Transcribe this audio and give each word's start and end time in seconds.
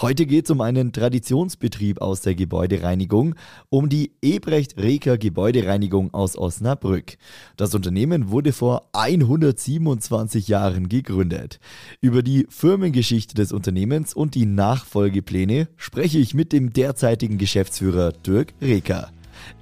Heute 0.00 0.26
geht 0.26 0.44
es 0.44 0.50
um 0.50 0.60
einen 0.60 0.92
Traditionsbetrieb 0.92 2.00
aus 2.00 2.20
der 2.22 2.34
Gebäudereinigung, 2.34 3.34
um 3.68 3.88
die 3.88 4.12
Ebrecht-Reker 4.22 5.18
Gebäudereinigung 5.18 6.14
aus 6.14 6.36
Osnabrück. 6.36 7.16
Das 7.56 7.74
Unternehmen 7.74 8.30
wurde 8.30 8.52
vor 8.52 8.88
127 8.92 10.48
Jahren 10.48 10.88
gegründet. 10.88 11.60
Über 12.00 12.22
die 12.22 12.46
Firmengeschichte 12.48 13.34
des 13.34 13.52
Unternehmens 13.52 14.14
und 14.14 14.34
die 14.34 14.46
Nachfolgepläne 14.46 15.68
spreche 15.76 16.18
ich 16.18 16.34
mit 16.34 16.52
dem 16.52 16.72
derzeitigen 16.72 17.38
Geschäftsführer 17.38 18.12
Dirk 18.12 18.54
Reker. 18.60 19.10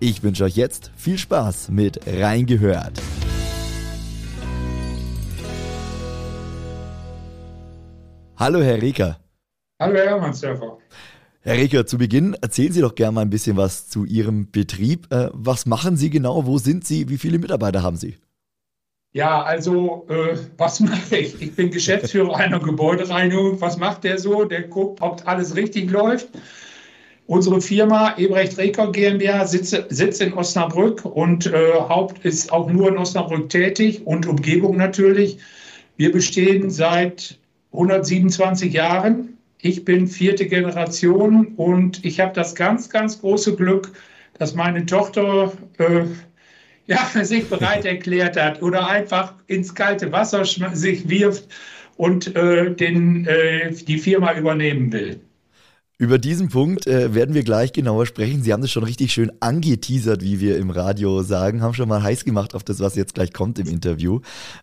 Ich 0.00 0.22
wünsche 0.22 0.44
euch 0.44 0.56
jetzt 0.56 0.90
viel 0.96 1.18
Spaß 1.18 1.70
mit 1.70 2.00
Reingehört. 2.06 3.00
Hallo 8.36 8.62
Herr 8.62 8.80
Reker. 8.80 9.18
Hallo 9.80 9.94
Herr 9.94 10.06
Hermannsdörfer. 10.06 10.78
Herr 11.42 11.54
Reker, 11.54 11.86
zu 11.86 11.98
Beginn 11.98 12.34
erzählen 12.42 12.72
Sie 12.72 12.80
doch 12.80 12.96
gerne 12.96 13.12
mal 13.12 13.20
ein 13.20 13.30
bisschen 13.30 13.56
was 13.56 13.88
zu 13.88 14.04
Ihrem 14.04 14.50
Betrieb. 14.50 15.06
Äh, 15.12 15.30
was 15.32 15.66
machen 15.66 15.96
Sie 15.96 16.10
genau? 16.10 16.46
Wo 16.46 16.58
sind 16.58 16.84
Sie? 16.84 17.08
Wie 17.08 17.16
viele 17.16 17.38
Mitarbeiter 17.38 17.80
haben 17.80 17.96
Sie? 17.96 18.16
Ja, 19.12 19.40
also 19.40 20.04
äh, 20.08 20.36
was 20.56 20.80
mache 20.80 21.18
ich? 21.18 21.40
Ich 21.40 21.54
bin 21.54 21.70
Geschäftsführer 21.70 22.36
einer 22.38 22.58
Gebäudereinigung. 22.58 23.60
Was 23.60 23.76
macht 23.76 24.02
der 24.02 24.18
so? 24.18 24.44
Der 24.44 24.62
guckt, 24.62 25.00
ob 25.00 25.22
alles 25.28 25.54
richtig 25.54 25.92
läuft. 25.92 26.28
Unsere 27.28 27.60
Firma 27.60 28.16
Ebrecht 28.16 28.58
Reker 28.58 28.90
GmbH 28.90 29.46
sitzt, 29.46 29.80
sitzt 29.90 30.20
in 30.20 30.32
Osnabrück 30.32 31.04
und 31.04 31.46
äh, 31.46 31.74
Haupt 31.74 32.24
ist 32.24 32.50
auch 32.50 32.68
nur 32.68 32.88
in 32.88 32.98
Osnabrück 32.98 33.48
tätig 33.48 34.04
und 34.04 34.26
Umgebung 34.26 34.76
natürlich. 34.76 35.38
Wir 35.96 36.10
bestehen 36.10 36.68
seit 36.68 37.38
127 37.70 38.72
Jahren 38.72 39.37
ich 39.60 39.84
bin 39.84 40.06
vierte 40.06 40.46
Generation 40.46 41.48
und 41.56 42.04
ich 42.04 42.20
habe 42.20 42.32
das 42.32 42.54
ganz, 42.54 42.88
ganz 42.88 43.20
große 43.20 43.56
Glück, 43.56 43.92
dass 44.38 44.54
meine 44.54 44.86
Tochter 44.86 45.52
äh, 45.78 46.04
ja, 46.86 47.04
sich 47.22 47.48
bereit 47.48 47.84
erklärt 47.84 48.36
hat 48.36 48.62
oder 48.62 48.88
einfach 48.88 49.34
ins 49.46 49.74
kalte 49.74 50.12
Wasser 50.12 50.44
sich 50.44 51.08
wirft 51.08 51.48
und 51.96 52.34
äh, 52.36 52.74
den, 52.74 53.26
äh, 53.26 53.72
die 53.72 53.98
Firma 53.98 54.34
übernehmen 54.34 54.92
will. 54.92 55.20
Über 56.00 56.18
diesen 56.18 56.48
Punkt 56.48 56.86
äh, 56.86 57.12
werden 57.12 57.34
wir 57.34 57.42
gleich 57.42 57.72
genauer 57.72 58.06
sprechen. 58.06 58.44
Sie 58.44 58.52
haben 58.52 58.60
das 58.60 58.70
schon 58.70 58.84
richtig 58.84 59.12
schön 59.12 59.32
angeteasert, 59.40 60.22
wie 60.22 60.38
wir 60.38 60.56
im 60.56 60.70
Radio 60.70 61.24
sagen, 61.24 61.60
haben 61.60 61.74
schon 61.74 61.88
mal 61.88 62.00
heiß 62.00 62.24
gemacht 62.24 62.54
auf 62.54 62.62
das, 62.62 62.78
was 62.78 62.94
jetzt 62.94 63.14
gleich 63.14 63.32
kommt 63.32 63.58
im 63.58 63.66
Interview. 63.66 64.20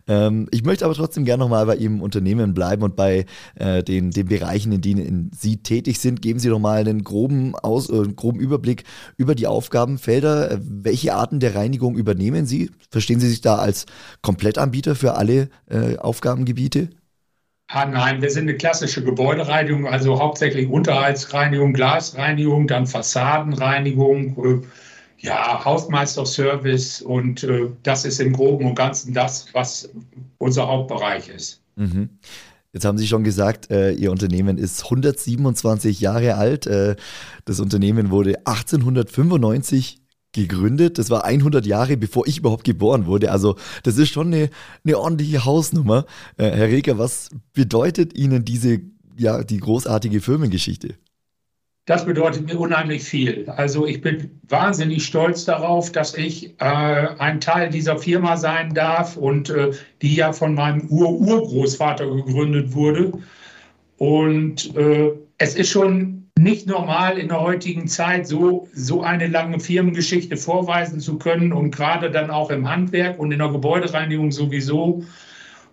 Ähm, 0.08 0.48
ich 0.50 0.64
möchte 0.64 0.86
aber 0.86 0.94
trotzdem 0.94 1.26
gerne 1.26 1.44
nochmal 1.44 1.66
bei 1.66 1.76
Ihrem 1.76 2.00
Unternehmen 2.00 2.54
bleiben 2.54 2.82
und 2.82 2.96
bei 2.96 3.26
äh, 3.56 3.82
den, 3.82 4.12
den 4.12 4.28
Bereichen, 4.28 4.72
in 4.72 4.80
denen 4.80 5.30
Sie 5.38 5.58
tätig 5.58 5.98
sind. 5.98 6.22
Geben 6.22 6.38
Sie 6.38 6.48
doch 6.48 6.58
mal 6.58 6.80
einen 6.80 7.04
groben, 7.04 7.54
Aus, 7.54 7.90
äh, 7.90 8.08
groben 8.16 8.40
Überblick 8.40 8.84
über 9.18 9.34
die 9.34 9.46
Aufgabenfelder. 9.46 10.52
Äh, 10.52 10.58
welche 10.62 11.12
Arten 11.12 11.38
der 11.38 11.54
Reinigung 11.54 11.96
übernehmen 11.96 12.46
Sie? 12.46 12.70
Verstehen 12.90 13.20
Sie 13.20 13.28
sich 13.28 13.42
da 13.42 13.56
als 13.56 13.84
Komplettanbieter 14.22 14.94
für 14.94 15.16
alle 15.16 15.50
äh, 15.68 15.98
Aufgabengebiete? 15.98 16.88
Nein, 17.72 18.22
wir 18.22 18.30
sind 18.30 18.48
eine 18.48 18.56
klassische 18.56 19.02
Gebäudereinigung, 19.02 19.88
also 19.88 20.20
hauptsächlich 20.20 20.68
Unterhaltsreinigung, 20.68 21.72
Glasreinigung, 21.72 22.68
dann 22.68 22.86
Fassadenreinigung, 22.86 24.62
äh, 24.62 24.66
ja, 25.18 25.64
Hausmeisterservice 25.64 27.02
und 27.02 27.42
äh, 27.42 27.68
das 27.82 28.04
ist 28.04 28.20
im 28.20 28.32
Groben 28.32 28.66
und 28.66 28.76
Ganzen 28.76 29.14
das, 29.14 29.48
was 29.52 29.90
unser 30.38 30.68
Hauptbereich 30.68 31.28
ist. 31.28 31.60
Mhm. 31.74 32.10
Jetzt 32.72 32.84
haben 32.84 32.98
Sie 32.98 33.06
schon 33.06 33.24
gesagt, 33.24 33.70
äh, 33.70 33.92
Ihr 33.92 34.12
Unternehmen 34.12 34.58
ist 34.58 34.84
127 34.84 35.98
Jahre 36.00 36.36
alt. 36.36 36.66
Äh, 36.66 36.94
das 37.46 37.58
Unternehmen 37.58 38.10
wurde 38.10 38.46
1895 38.46 40.05
gegründet. 40.36 40.98
Das 40.98 41.10
war 41.10 41.24
100 41.24 41.66
Jahre, 41.66 41.96
bevor 41.96 42.26
ich 42.28 42.38
überhaupt 42.38 42.64
geboren 42.64 43.06
wurde. 43.06 43.32
Also 43.32 43.56
das 43.82 43.98
ist 43.98 44.10
schon 44.10 44.28
eine, 44.28 44.50
eine 44.84 44.98
ordentliche 44.98 45.44
Hausnummer. 45.44 46.06
Äh, 46.36 46.50
Herr 46.50 46.68
Reker, 46.68 46.98
was 46.98 47.30
bedeutet 47.52 48.16
Ihnen 48.16 48.44
diese, 48.44 48.80
ja, 49.18 49.42
die 49.42 49.58
großartige 49.58 50.20
Firmengeschichte? 50.20 50.94
Das 51.86 52.04
bedeutet 52.04 52.46
mir 52.46 52.58
unheimlich 52.58 53.04
viel. 53.04 53.48
Also 53.48 53.86
ich 53.86 54.00
bin 54.00 54.40
wahnsinnig 54.48 55.06
stolz 55.06 55.44
darauf, 55.44 55.92
dass 55.92 56.14
ich 56.14 56.60
äh, 56.60 56.64
ein 56.64 57.40
Teil 57.40 57.70
dieser 57.70 57.96
Firma 57.96 58.36
sein 58.36 58.74
darf 58.74 59.16
und 59.16 59.50
äh, 59.50 59.70
die 60.02 60.16
ja 60.16 60.32
von 60.32 60.54
meinem 60.54 60.88
Ur-Urgroßvater 60.88 62.06
gegründet 62.06 62.74
wurde. 62.74 63.12
Und 63.98 64.76
äh, 64.76 65.12
es 65.38 65.54
ist 65.54 65.70
schon 65.70 66.25
nicht 66.38 66.66
normal 66.66 67.18
in 67.18 67.28
der 67.28 67.40
heutigen 67.40 67.88
Zeit 67.88 68.26
so, 68.26 68.68
so 68.74 69.02
eine 69.02 69.26
lange 69.26 69.58
Firmengeschichte 69.58 70.36
vorweisen 70.36 71.00
zu 71.00 71.18
können 71.18 71.52
und 71.52 71.70
gerade 71.70 72.10
dann 72.10 72.30
auch 72.30 72.50
im 72.50 72.68
Handwerk 72.68 73.18
und 73.18 73.32
in 73.32 73.38
der 73.38 73.48
Gebäudereinigung 73.48 74.32
sowieso. 74.32 75.04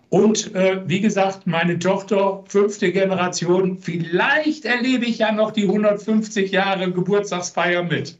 Und 0.08 0.54
äh, 0.54 0.80
wie 0.86 1.00
gesagt, 1.00 1.46
meine 1.46 1.78
Tochter, 1.78 2.44
fünfte 2.46 2.92
Generation, 2.92 3.78
vielleicht 3.78 4.64
erlebe 4.64 5.04
ich 5.04 5.18
ja 5.18 5.32
noch 5.32 5.50
die 5.50 5.64
150 5.64 6.50
Jahre 6.52 6.90
Geburtstagsfeier 6.92 7.82
mit. 7.82 8.18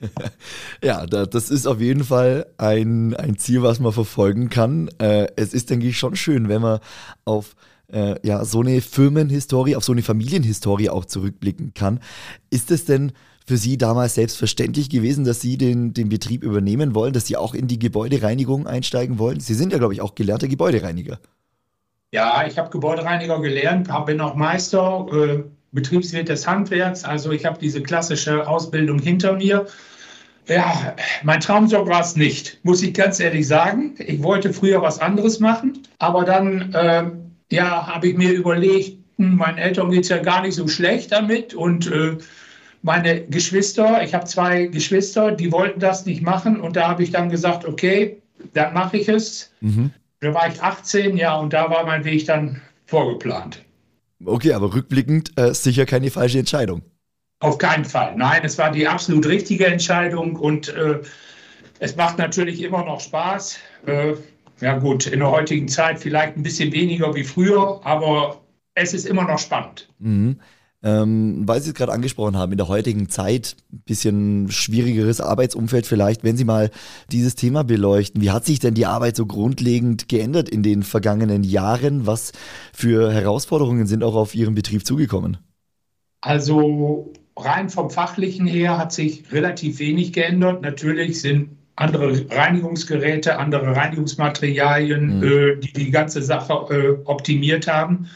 Ja, 0.84 1.06
das 1.06 1.50
ist 1.50 1.66
auf 1.66 1.80
jeden 1.80 2.04
Fall 2.04 2.46
ein, 2.58 3.14
ein 3.14 3.38
Ziel, 3.38 3.62
was 3.62 3.80
man 3.80 3.92
verfolgen 3.92 4.50
kann. 4.50 4.90
Äh, 4.98 5.28
es 5.36 5.54
ist, 5.54 5.70
denke 5.70 5.86
ich, 5.86 5.96
schon 5.96 6.16
schön, 6.16 6.50
wenn 6.50 6.60
man 6.60 6.80
auf 7.24 7.56
äh, 7.92 8.16
ja, 8.26 8.44
so 8.44 8.60
eine 8.60 8.80
Firmenhistorie, 8.80 9.76
auf 9.76 9.84
so 9.84 9.92
eine 9.92 10.02
Familienhistorie 10.02 10.90
auch 10.90 11.04
zurückblicken 11.04 11.74
kann. 11.74 12.00
Ist 12.50 12.70
es 12.70 12.84
denn 12.84 13.12
für 13.46 13.56
Sie 13.56 13.78
damals 13.78 14.14
selbstverständlich 14.14 14.90
gewesen, 14.90 15.24
dass 15.24 15.40
Sie 15.40 15.56
den, 15.56 15.94
den 15.94 16.08
Betrieb 16.08 16.42
übernehmen 16.42 16.94
wollen, 16.94 17.12
dass 17.12 17.26
Sie 17.26 17.36
auch 17.36 17.54
in 17.54 17.68
die 17.68 17.78
Gebäudereinigung 17.78 18.66
einsteigen 18.66 19.18
wollen? 19.18 19.40
Sie 19.40 19.54
sind 19.54 19.72
ja, 19.72 19.78
glaube 19.78 19.94
ich, 19.94 20.00
auch 20.00 20.14
gelernter 20.14 20.48
Gebäudereiniger. 20.48 21.18
Ja, 22.12 22.46
ich 22.46 22.58
habe 22.58 22.70
Gebäudereiniger 22.70 23.40
gelernt, 23.40 23.88
bin 24.06 24.20
auch 24.20 24.34
Meister, 24.34 25.06
äh, 25.12 25.42
Betriebswirt 25.72 26.28
des 26.28 26.46
Handwerks. 26.46 27.04
Also 27.04 27.30
ich 27.30 27.44
habe 27.44 27.58
diese 27.60 27.82
klassische 27.82 28.48
Ausbildung 28.48 28.98
hinter 28.98 29.34
mir. 29.34 29.66
Ja, 30.48 30.94
mein 31.24 31.40
Traumjob 31.40 31.88
war 31.88 32.00
es 32.00 32.14
nicht, 32.14 32.60
muss 32.62 32.82
ich 32.82 32.94
ganz 32.94 33.18
ehrlich 33.18 33.46
sagen. 33.48 33.94
Ich 33.98 34.22
wollte 34.22 34.52
früher 34.52 34.80
was 34.80 35.00
anderes 35.00 35.40
machen, 35.40 35.82
aber 35.98 36.24
dann 36.24 36.72
äh, 36.72 37.10
ja, 37.50 37.86
habe 37.86 38.08
ich 38.08 38.16
mir 38.16 38.32
überlegt, 38.32 38.98
hm, 39.18 39.36
meinen 39.36 39.58
Eltern 39.58 39.90
geht 39.90 40.04
es 40.04 40.08
ja 40.08 40.18
gar 40.18 40.42
nicht 40.42 40.54
so 40.54 40.68
schlecht 40.68 41.12
damit 41.12 41.54
und 41.54 41.90
äh, 41.90 42.18
meine 42.82 43.26
Geschwister, 43.26 44.02
ich 44.02 44.14
habe 44.14 44.26
zwei 44.26 44.66
Geschwister, 44.66 45.32
die 45.32 45.50
wollten 45.50 45.80
das 45.80 46.06
nicht 46.06 46.22
machen 46.22 46.60
und 46.60 46.76
da 46.76 46.88
habe 46.88 47.02
ich 47.02 47.10
dann 47.10 47.30
gesagt, 47.30 47.64
okay, 47.64 48.22
dann 48.52 48.74
mache 48.74 48.98
ich 48.98 49.08
es. 49.08 49.52
Mhm. 49.60 49.90
Da 50.20 50.32
war 50.34 50.48
ich 50.48 50.62
18, 50.62 51.16
ja, 51.16 51.36
und 51.36 51.52
da 51.52 51.70
war 51.70 51.84
mein 51.84 52.04
Weg 52.04 52.26
dann 52.26 52.62
vorgeplant. 52.86 53.64
Okay, 54.24 54.52
aber 54.52 54.74
rückblickend 54.74 55.32
äh, 55.36 55.52
sicher 55.52 55.84
keine 55.84 56.10
falsche 56.10 56.38
Entscheidung. 56.38 56.82
Auf 57.40 57.58
keinen 57.58 57.84
Fall. 57.84 58.14
Nein, 58.16 58.42
es 58.44 58.56
war 58.56 58.70
die 58.70 58.88
absolut 58.88 59.26
richtige 59.26 59.66
Entscheidung 59.66 60.36
und 60.36 60.68
äh, 60.68 61.00
es 61.80 61.96
macht 61.96 62.16
natürlich 62.18 62.62
immer 62.62 62.84
noch 62.84 63.00
Spaß. 63.00 63.58
Äh, 63.84 64.14
ja 64.60 64.78
gut, 64.78 65.06
in 65.06 65.20
der 65.20 65.30
heutigen 65.30 65.68
Zeit 65.68 65.98
vielleicht 65.98 66.36
ein 66.36 66.42
bisschen 66.42 66.72
weniger 66.72 67.14
wie 67.14 67.24
früher, 67.24 67.80
aber 67.84 68.40
es 68.74 68.94
ist 68.94 69.06
immer 69.06 69.24
noch 69.24 69.38
spannend. 69.38 69.88
Mhm. 69.98 70.38
Ähm, 70.82 71.42
weil 71.46 71.60
Sie 71.60 71.70
es 71.70 71.74
gerade 71.74 71.92
angesprochen 71.92 72.36
haben, 72.36 72.52
in 72.52 72.58
der 72.58 72.68
heutigen 72.68 73.08
Zeit 73.08 73.56
ein 73.72 73.82
bisschen 73.86 74.50
schwierigeres 74.50 75.20
Arbeitsumfeld 75.20 75.86
vielleicht, 75.86 76.22
wenn 76.22 76.36
Sie 76.36 76.44
mal 76.44 76.70
dieses 77.10 77.34
Thema 77.34 77.64
beleuchten. 77.64 78.20
Wie 78.20 78.30
hat 78.30 78.44
sich 78.44 78.60
denn 78.60 78.74
die 78.74 78.86
Arbeit 78.86 79.16
so 79.16 79.26
grundlegend 79.26 80.08
geändert 80.08 80.48
in 80.48 80.62
den 80.62 80.82
vergangenen 80.82 81.42
Jahren? 81.42 82.06
Was 82.06 82.32
für 82.72 83.10
Herausforderungen 83.10 83.86
sind 83.86 84.04
auch 84.04 84.14
auf 84.14 84.34
Ihren 84.34 84.54
Betrieb 84.54 84.86
zugekommen? 84.86 85.38
Also 86.20 87.12
rein 87.36 87.68
vom 87.68 87.90
fachlichen 87.90 88.46
her 88.46 88.78
hat 88.78 88.92
sich 88.92 89.32
relativ 89.32 89.78
wenig 89.78 90.12
geändert. 90.12 90.62
Natürlich 90.62 91.20
sind 91.20 91.56
andere 91.76 92.26
Reinigungsgeräte, 92.30 93.38
andere 93.38 93.76
Reinigungsmaterialien, 93.76 95.18
mhm. 95.18 95.22
äh, 95.22 95.56
die 95.56 95.72
die 95.72 95.90
ganze 95.90 96.22
Sache 96.22 96.52
äh, 96.70 97.06
optimiert 97.06 97.66
haben. 97.68 98.08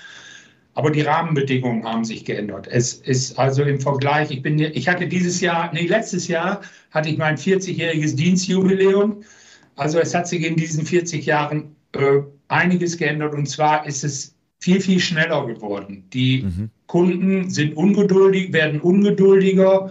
Aber 0.75 0.91
die 0.91 1.03
Rahmenbedingungen 1.03 1.85
haben 1.85 2.05
sich 2.05 2.25
geändert. 2.25 2.67
Es 2.71 2.95
ist 2.95 3.39
also 3.39 3.63
im 3.63 3.81
Vergleich, 3.81 4.31
ich 4.31 4.43
bin, 4.43 4.59
ich 4.59 4.89
hatte 4.89 5.07
dieses 5.07 5.41
Jahr, 5.41 5.71
nee, 5.75 5.87
letztes 5.87 6.27
Jahr 6.29 6.63
hatte 6.91 7.11
ich 7.11 7.19
mein 7.19 7.37
40-jähriges 7.37 8.17
Dienstjubiläum. 8.17 9.23
Also 9.77 9.99
es 9.99 10.15
hat 10.15 10.27
sich 10.27 10.45
in 10.45 10.57
diesen 10.57 10.87
40 10.87 11.27
Jahren 11.27 11.77
äh, 11.93 12.21
einiges 12.49 12.97
geändert 12.97 13.35
und 13.35 13.47
zwar 13.47 13.87
ist 13.87 14.05
es 14.05 14.35
viel, 14.59 14.81
viel 14.81 15.01
schneller 15.01 15.47
geworden. 15.47 16.05
Die 16.13 16.43
mhm. 16.43 16.71
Kunden 16.87 17.51
sind 17.51 17.77
ungeduldig, 17.77 18.53
werden 18.53 18.81
ungeduldiger 18.81 19.91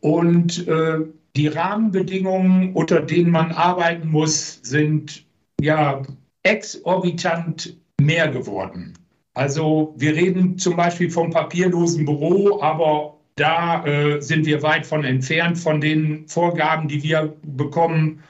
und 0.00 0.66
äh, 0.68 0.98
die 1.36 1.48
Rahmenbedingungen, 1.48 2.72
unter 2.72 3.00
denen 3.00 3.30
man 3.30 3.52
arbeiten 3.52 4.08
muss, 4.08 4.60
sind 4.62 5.24
ja 5.60 6.02
exorbitant 6.42 7.76
mehr 8.00 8.28
geworden. 8.28 8.94
Also 9.34 9.94
wir 9.96 10.14
reden 10.16 10.58
zum 10.58 10.76
Beispiel 10.76 11.10
vom 11.10 11.30
papierlosen 11.30 12.04
Büro, 12.04 12.60
aber 12.60 13.18
da 13.36 13.84
äh, 13.86 14.20
sind 14.20 14.46
wir 14.46 14.62
weit 14.62 14.84
von 14.84 15.04
entfernt 15.04 15.58
von 15.58 15.80
den 15.80 16.26
Vorgaben, 16.26 16.88
die 16.88 17.02
wir 17.02 17.36
bekommen. 17.42 18.20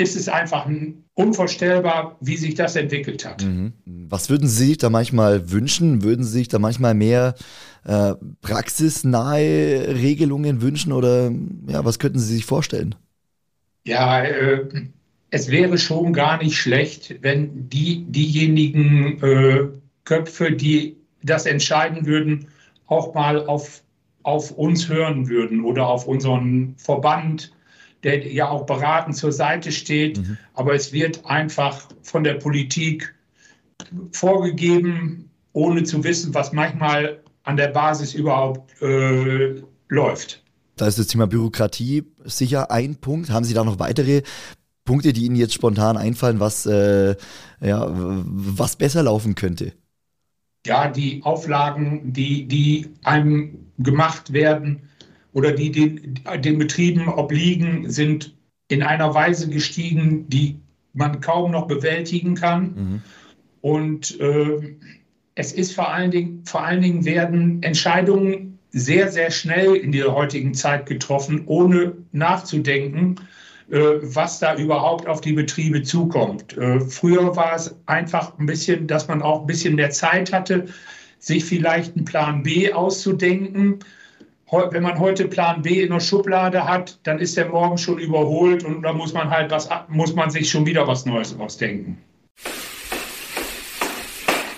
Ist 0.00 0.16
es 0.16 0.30
einfach 0.30 0.66
unvorstellbar, 1.12 2.16
wie 2.22 2.38
sich 2.38 2.54
das 2.54 2.74
entwickelt 2.74 3.26
hat. 3.26 3.44
Mhm. 3.44 3.74
Was 3.84 4.30
würden 4.30 4.48
Sie 4.48 4.68
sich 4.68 4.78
da 4.78 4.88
manchmal 4.88 5.50
wünschen? 5.50 6.02
Würden 6.02 6.24
Sie 6.24 6.30
sich 6.30 6.48
da 6.48 6.58
manchmal 6.58 6.94
mehr 6.94 7.34
äh, 7.84 8.14
praxisnahe 8.40 9.94
Regelungen 9.94 10.62
wünschen 10.62 10.92
oder 10.92 11.30
ja, 11.66 11.84
was 11.84 11.98
könnten 11.98 12.18
Sie 12.18 12.34
sich 12.36 12.46
vorstellen? 12.46 12.94
Ja, 13.84 14.22
äh, 14.22 14.64
es 15.28 15.50
wäre 15.50 15.76
schon 15.76 16.14
gar 16.14 16.42
nicht 16.42 16.56
schlecht, 16.56 17.16
wenn 17.20 17.68
die, 17.68 18.04
diejenigen 18.04 19.22
äh, 19.22 19.68
Köpfe, 20.04 20.52
die 20.52 20.96
das 21.22 21.44
entscheiden 21.44 22.06
würden, 22.06 22.46
auch 22.86 23.12
mal 23.12 23.46
auf, 23.46 23.82
auf 24.22 24.50
uns 24.52 24.88
hören 24.88 25.28
würden 25.28 25.62
oder 25.62 25.88
auf 25.88 26.06
unseren 26.06 26.74
Verband, 26.78 27.52
der 28.02 28.26
ja 28.32 28.48
auch 28.48 28.66
beratend 28.66 29.16
zur 29.16 29.32
Seite 29.32 29.72
steht. 29.72 30.18
Mhm. 30.18 30.38
Aber 30.54 30.74
es 30.74 30.92
wird 30.92 31.24
einfach 31.26 31.88
von 32.02 32.24
der 32.24 32.34
Politik 32.34 33.14
vorgegeben, 34.12 35.30
ohne 35.52 35.82
zu 35.84 36.02
wissen, 36.04 36.34
was 36.34 36.52
manchmal 36.52 37.20
an 37.42 37.56
der 37.56 37.68
Basis 37.68 38.14
überhaupt 38.14 38.80
äh, 38.82 39.62
läuft. 39.88 40.42
Da 40.76 40.86
ist 40.86 40.98
das 40.98 41.08
Thema 41.08 41.26
Bürokratie 41.26 42.04
sicher 42.24 42.70
ein 42.70 42.96
Punkt. 42.96 43.30
Haben 43.30 43.44
Sie 43.44 43.54
da 43.54 43.64
noch 43.64 43.78
weitere 43.78 44.22
Punkte, 44.84 45.12
die 45.12 45.24
Ihnen 45.24 45.36
jetzt 45.36 45.54
spontan 45.54 45.96
einfallen, 45.96 46.40
was, 46.40 46.66
äh, 46.66 47.16
ja, 47.60 47.86
was 47.90 48.76
besser 48.76 49.02
laufen 49.02 49.34
könnte? 49.34 49.72
Ja, 50.66 50.88
die 50.88 51.22
Auflagen, 51.22 52.12
die, 52.12 52.46
die 52.46 52.90
einem 53.02 53.72
gemacht 53.78 54.32
werden 54.32 54.89
oder 55.32 55.52
die 55.52 55.70
den, 55.70 56.20
den 56.38 56.58
Betrieben 56.58 57.08
obliegen, 57.08 57.90
sind 57.90 58.34
in 58.68 58.82
einer 58.82 59.14
Weise 59.14 59.48
gestiegen, 59.48 60.28
die 60.28 60.56
man 60.92 61.20
kaum 61.20 61.52
noch 61.52 61.66
bewältigen 61.66 62.34
kann. 62.34 62.62
Mhm. 62.62 63.02
Und 63.60 64.20
äh, 64.20 64.76
es 65.34 65.52
ist 65.52 65.74
vor 65.74 65.92
allen, 65.92 66.10
Dingen, 66.10 66.44
vor 66.44 66.64
allen 66.64 66.82
Dingen 66.82 67.04
werden 67.04 67.62
Entscheidungen 67.62 68.58
sehr, 68.72 69.10
sehr 69.10 69.30
schnell 69.30 69.74
in 69.74 69.92
der 69.92 70.14
heutigen 70.14 70.54
Zeit 70.54 70.86
getroffen, 70.86 71.42
ohne 71.46 71.96
nachzudenken. 72.12 73.16
Äh, 73.70 74.00
was 74.02 74.40
da 74.40 74.56
überhaupt 74.56 75.06
auf 75.06 75.20
die 75.20 75.32
Betriebe 75.32 75.84
zukommt. 75.84 76.58
Äh, 76.58 76.80
früher 76.80 77.36
war 77.36 77.54
es 77.54 77.76
einfach 77.86 78.36
ein 78.36 78.46
bisschen, 78.46 78.88
dass 78.88 79.06
man 79.06 79.22
auch 79.22 79.42
ein 79.42 79.46
bisschen 79.46 79.76
mehr 79.76 79.90
Zeit 79.90 80.32
hatte, 80.32 80.66
sich 81.20 81.44
vielleicht 81.44 81.94
einen 81.94 82.04
Plan 82.04 82.42
B 82.42 82.72
auszudenken. 82.72 83.78
Wenn 84.52 84.82
man 84.82 84.98
heute 84.98 85.28
Plan 85.28 85.62
B 85.62 85.82
in 85.82 85.90
der 85.90 86.00
Schublade 86.00 86.64
hat, 86.64 86.98
dann 87.04 87.20
ist 87.20 87.36
der 87.36 87.48
morgen 87.48 87.78
schon 87.78 87.98
überholt 87.98 88.64
und 88.64 88.82
da 88.82 88.92
muss 88.92 89.12
man 89.12 89.30
halt 89.30 89.50
was, 89.50 89.68
muss 89.88 90.14
man 90.14 90.30
sich 90.30 90.50
schon 90.50 90.66
wieder 90.66 90.88
was 90.88 91.06
Neues 91.06 91.38
ausdenken. 91.38 91.98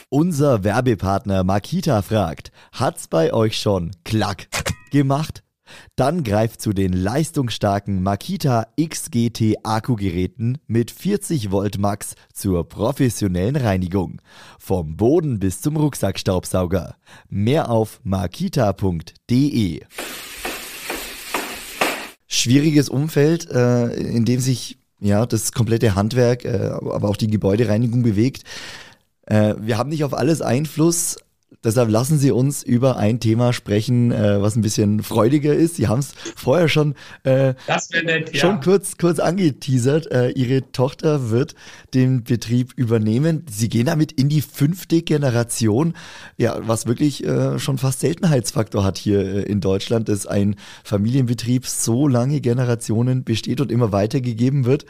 Unser 0.08 0.64
Werbepartner 0.64 1.44
Makita 1.44 2.02
fragt, 2.02 2.52
hat's 2.72 3.08
bei 3.08 3.32
euch 3.32 3.58
schon 3.58 3.90
klack 4.04 4.46
gemacht? 4.90 5.41
Dann 5.96 6.24
greift 6.24 6.60
zu 6.60 6.72
den 6.72 6.92
leistungsstarken 6.92 8.02
Makita 8.02 8.66
XGT 8.80 9.56
Akkugeräten 9.62 10.58
mit 10.66 10.90
40 10.90 11.50
Volt 11.50 11.78
Max 11.78 12.14
zur 12.32 12.68
professionellen 12.68 13.56
Reinigung. 13.56 14.20
Vom 14.58 14.96
Boden 14.96 15.38
bis 15.38 15.60
zum 15.60 15.76
Rucksackstaubsauger. 15.76 16.96
Mehr 17.28 17.70
auf 17.70 18.00
makita.de. 18.04 19.80
Schwieriges 22.26 22.88
Umfeld, 22.88 23.50
äh, 23.50 23.92
in 23.94 24.24
dem 24.24 24.40
sich 24.40 24.78
ja 25.00 25.26
das 25.26 25.52
komplette 25.52 25.94
Handwerk, 25.94 26.44
äh, 26.44 26.70
aber 26.70 27.08
auch 27.08 27.16
die 27.16 27.28
Gebäudereinigung 27.28 28.02
bewegt. 28.02 28.44
Äh, 29.26 29.54
wir 29.58 29.78
haben 29.78 29.90
nicht 29.90 30.04
auf 30.04 30.14
alles 30.14 30.40
Einfluss, 30.40 31.18
Deshalb 31.64 31.90
lassen 31.90 32.18
Sie 32.18 32.32
uns 32.32 32.62
über 32.62 32.96
ein 32.96 33.20
Thema 33.20 33.52
sprechen, 33.52 34.10
äh, 34.10 34.40
was 34.40 34.56
ein 34.56 34.62
bisschen 34.62 35.02
freudiger 35.02 35.54
ist. 35.54 35.76
Sie 35.76 35.86
haben 35.86 36.00
es 36.00 36.12
vorher 36.34 36.68
schon, 36.68 36.94
äh, 37.24 37.54
nett, 38.04 38.36
schon 38.36 38.60
kurz, 38.60 38.96
kurz 38.96 39.18
angeteasert. 39.18 40.10
Äh, 40.10 40.30
Ihre 40.30 40.72
Tochter 40.72 41.30
wird 41.30 41.54
den 41.94 42.24
Betrieb 42.24 42.72
übernehmen. 42.76 43.46
Sie 43.50 43.68
gehen 43.68 43.86
damit 43.86 44.12
in 44.12 44.28
die 44.28 44.40
fünfte 44.40 45.02
Generation, 45.02 45.94
ja, 46.36 46.56
was 46.66 46.86
wirklich 46.86 47.24
äh, 47.24 47.58
schon 47.58 47.78
fast 47.78 48.00
Seltenheitsfaktor 48.00 48.82
hat 48.82 48.98
hier 48.98 49.20
äh, 49.20 49.42
in 49.42 49.60
Deutschland, 49.60 50.08
dass 50.08 50.26
ein 50.26 50.56
Familienbetrieb 50.84 51.66
so 51.66 52.08
lange 52.08 52.40
Generationen 52.40 53.24
besteht 53.24 53.60
und 53.60 53.70
immer 53.70 53.92
weitergegeben 53.92 54.64
wird. 54.64 54.84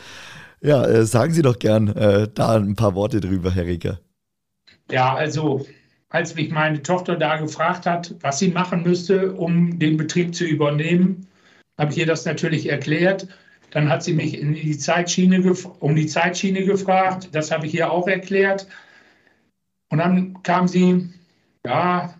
Ja, 0.63 0.87
äh, 0.87 1.05
sagen 1.05 1.35
Sie 1.35 1.43
doch 1.43 1.59
gern 1.59 1.93
da 2.35 2.57
ein 2.57 2.77
paar 2.77 2.95
Worte 2.95 3.21
drüber, 3.21 3.51
Herr 3.51 3.67
Reker. 3.67 3.99
Ja, 4.91 5.15
also 5.15 5.67
als 6.13 6.35
mich 6.35 6.51
meine 6.51 6.83
Tochter 6.83 7.17
da 7.17 7.39
gefragt 7.39 7.87
hat, 7.87 8.15
was 8.21 8.39
sie 8.39 8.49
machen 8.49 8.83
müsste, 8.83 9.33
um 9.33 9.79
den 9.79 9.97
Betrieb 9.97 10.35
zu 10.35 10.45
übernehmen, 10.45 11.27
habe 11.79 11.91
ich 11.91 11.99
ihr 11.99 12.07
das 12.07 12.27
natürlich 12.27 12.69
erklärt. 12.69 13.27
Dann 13.71 13.89
hat 13.89 14.03
sie 14.03 14.13
mich 14.13 14.33
die 14.33 14.79
um 15.81 15.97
die 15.97 16.07
Zeitschiene 16.07 16.65
gefragt. 16.65 17.31
Das 17.33 17.51
habe 17.51 17.67
ich 17.67 17.75
ihr 17.75 17.91
auch 17.91 18.07
erklärt. 18.07 18.67
Und 19.91 19.99
dann 19.99 20.43
kam 20.43 20.69
sie, 20.69 21.09
ja, 21.67 22.15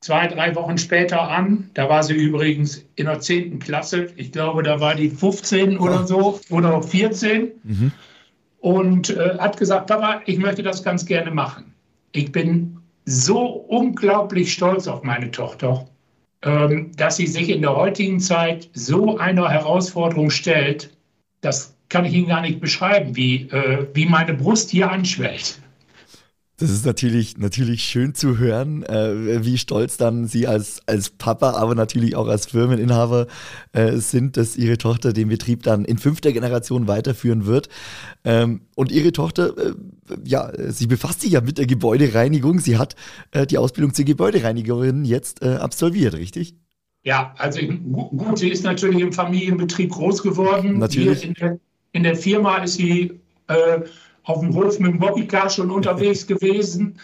zwei, 0.00 0.26
drei 0.26 0.52
Wochen 0.56 0.76
später 0.76 1.22
an. 1.22 1.70
Da 1.74 1.88
war 1.88 2.02
sie 2.02 2.14
übrigens 2.14 2.84
in 2.96 3.06
der 3.06 3.20
10. 3.20 3.60
Klasse. 3.60 4.08
Ich 4.16 4.32
glaube, 4.32 4.64
da 4.64 4.80
war 4.80 4.96
die 4.96 5.10
15 5.10 5.78
oder 5.78 6.04
so 6.04 6.40
oder 6.50 6.82
14. 6.82 7.52
Mhm. 7.62 7.92
Und 8.58 9.10
äh, 9.10 9.38
hat 9.38 9.56
gesagt, 9.56 9.86
Papa, 9.86 10.22
ich 10.26 10.38
möchte 10.38 10.64
das 10.64 10.82
ganz 10.82 11.06
gerne 11.06 11.30
machen. 11.30 11.72
Ich 12.10 12.32
bin 12.32 12.75
so 13.06 13.46
unglaublich 13.46 14.52
stolz 14.52 14.86
auf 14.88 15.02
meine 15.02 15.30
Tochter, 15.30 15.86
ähm, 16.42 16.90
dass 16.96 17.16
sie 17.16 17.26
sich 17.26 17.48
in 17.48 17.62
der 17.62 17.74
heutigen 17.74 18.20
Zeit 18.20 18.68
so 18.74 19.16
einer 19.16 19.48
Herausforderung 19.48 20.30
stellt. 20.30 20.96
Das 21.40 21.76
kann 21.88 22.04
ich 22.04 22.12
Ihnen 22.12 22.28
gar 22.28 22.40
nicht 22.40 22.60
beschreiben, 22.60 23.14
wie, 23.14 23.48
äh, 23.50 23.86
wie 23.94 24.06
meine 24.06 24.34
Brust 24.34 24.70
hier 24.70 24.90
anschwellt. 24.90 25.60
Das 26.58 26.70
ist 26.70 26.86
natürlich, 26.86 27.36
natürlich 27.36 27.84
schön 27.84 28.14
zu 28.14 28.38
hören, 28.38 28.82
äh, 28.84 29.44
wie 29.44 29.58
stolz 29.58 29.98
dann 29.98 30.26
Sie 30.26 30.46
als, 30.46 30.80
als 30.86 31.10
Papa, 31.10 31.50
aber 31.50 31.74
natürlich 31.74 32.16
auch 32.16 32.28
als 32.28 32.46
Firmeninhaber 32.46 33.26
äh, 33.72 33.96
sind, 33.96 34.38
dass 34.38 34.56
Ihre 34.56 34.78
Tochter 34.78 35.12
den 35.12 35.28
Betrieb 35.28 35.62
dann 35.64 35.84
in 35.84 35.98
fünfter 35.98 36.32
Generation 36.32 36.88
weiterführen 36.88 37.44
wird. 37.44 37.68
Ähm, 38.24 38.62
und 38.74 38.90
Ihre 38.90 39.12
Tochter, 39.12 39.54
äh, 39.58 39.74
ja, 40.24 40.50
sie 40.72 40.86
befasst 40.86 41.20
sich 41.20 41.32
ja 41.32 41.42
mit 41.42 41.58
der 41.58 41.66
Gebäudereinigung. 41.66 42.58
Sie 42.58 42.78
hat 42.78 42.96
äh, 43.32 43.46
die 43.46 43.58
Ausbildung 43.58 43.92
zur 43.92 44.06
Gebäudereinigerin 44.06 45.04
jetzt 45.04 45.42
äh, 45.42 45.56
absolviert, 45.56 46.14
richtig? 46.14 46.54
Ja, 47.02 47.34
also 47.36 47.60
gut, 47.60 48.38
sie 48.38 48.48
ist 48.48 48.64
natürlich 48.64 49.00
im 49.00 49.12
Familienbetrieb 49.12 49.90
groß 49.90 50.22
geworden. 50.22 50.78
Natürlich. 50.78 51.24
In 51.24 51.34
der, 51.34 51.58
in 51.92 52.02
der, 52.02 52.16
Firma 52.16 52.56
ist 52.56 52.74
sie 52.74 53.20
äh, 53.46 53.80
auf 54.26 54.40
dem 54.40 54.54
Hof 54.54 54.78
mit 54.78 54.92
dem 54.92 54.98
Bobbycar 54.98 55.48
schon 55.48 55.70
unterwegs 55.70 56.26
gewesen. 56.26 56.98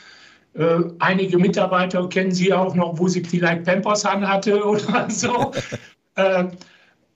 Äh, 0.55 0.81
einige 0.99 1.39
Mitarbeiter 1.39 2.07
kennen 2.09 2.33
sie 2.33 2.53
auch 2.53 2.75
noch, 2.75 2.99
wo 2.99 3.09
sie 3.09 3.25
vielleicht 3.25 3.65
Pampers 3.65 4.05
anhatte 4.05 4.63
oder 4.67 5.09
so. 5.09 5.53
äh, 6.17 6.45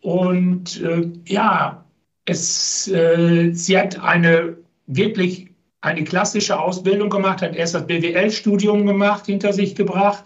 und 0.01 0.81
äh, 0.83 1.11
ja, 1.27 1.85
es, 2.25 2.89
äh, 2.89 3.53
sie 3.53 3.79
hat 3.79 4.03
eine 4.03 4.57
wirklich 4.87 5.49
eine 5.81 6.05
klassische 6.05 6.59
Ausbildung 6.59 7.11
gemacht, 7.11 7.43
hat 7.43 7.55
erst 7.55 7.75
das 7.75 7.87
BWL-Studium 7.87 8.87
gemacht, 8.87 9.27
hinter 9.27 9.53
sich 9.53 9.75
gebracht, 9.75 10.25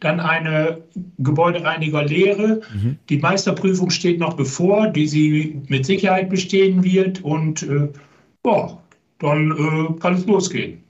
dann 0.00 0.20
eine 0.20 0.82
Gebäudereinigerlehre. 1.18 2.60
Mhm. 2.72 2.98
Die 3.08 3.18
Meisterprüfung 3.18 3.90
steht 3.90 4.18
noch 4.18 4.34
bevor, 4.34 4.88
die 4.88 5.06
sie 5.06 5.62
mit 5.68 5.86
Sicherheit 5.86 6.28
bestehen 6.28 6.84
wird. 6.84 7.22
Und 7.22 7.62
äh, 7.62 7.88
boah, 8.42 8.82
dann 9.18 9.50
äh, 9.52 10.00
kann 10.00 10.14
es 10.14 10.26
losgehen. 10.26 10.84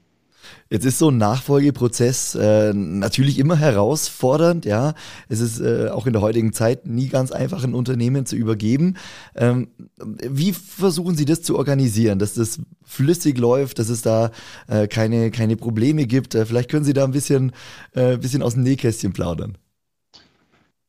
Jetzt 0.69 0.85
ist 0.85 0.99
so 0.99 1.09
ein 1.09 1.17
Nachfolgeprozess 1.17 2.35
äh, 2.35 2.73
natürlich 2.73 3.39
immer 3.39 3.55
herausfordernd, 3.55 4.65
ja. 4.65 4.93
Es 5.27 5.39
ist 5.39 5.59
äh, 5.59 5.89
auch 5.89 6.05
in 6.05 6.13
der 6.13 6.21
heutigen 6.21 6.53
Zeit 6.53 6.85
nie 6.85 7.07
ganz 7.07 7.31
einfach, 7.31 7.63
ein 7.63 7.73
Unternehmen 7.73 8.27
zu 8.27 8.35
übergeben. 8.35 8.95
Ähm, 9.35 9.69
wie 9.97 10.53
versuchen 10.53 11.15
Sie 11.15 11.25
das 11.25 11.41
zu 11.41 11.57
organisieren, 11.57 12.19
dass 12.19 12.35
das 12.35 12.59
flüssig 12.83 13.39
läuft, 13.39 13.79
dass 13.79 13.89
es 13.89 14.03
da 14.03 14.31
äh, 14.67 14.87
keine, 14.87 15.31
keine 15.31 15.57
Probleme 15.57 16.05
gibt? 16.05 16.35
Äh, 16.35 16.45
vielleicht 16.45 16.69
können 16.69 16.85
Sie 16.85 16.93
da 16.93 17.03
ein 17.03 17.11
bisschen, 17.11 17.51
äh, 17.93 18.17
bisschen 18.17 18.43
aus 18.43 18.53
dem 18.53 18.63
Nähkästchen 18.63 19.11
plaudern. 19.11 19.57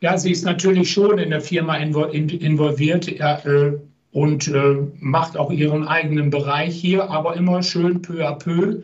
Ja, 0.02 0.16
sie 0.16 0.30
ist 0.30 0.44
natürlich 0.44 0.90
schon 0.90 1.18
in 1.18 1.30
der 1.30 1.42
Firma 1.42 1.76
involviert. 1.76 3.18
Ja, 3.18 3.38
äh, 3.40 3.78
und 4.12 4.48
äh, 4.48 4.76
macht 4.98 5.36
auch 5.36 5.50
ihren 5.50 5.86
eigenen 5.86 6.30
Bereich 6.30 6.74
hier, 6.74 7.10
aber 7.10 7.36
immer 7.36 7.62
schön 7.62 8.02
peu 8.02 8.26
à 8.26 8.34
peu 8.34 8.82